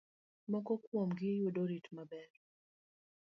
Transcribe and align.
Moko 0.51 0.71
kuom 0.83 1.09
gi 1.19 1.31
yudo 1.41 1.63
rit 1.69 1.85
maber. 1.95 2.31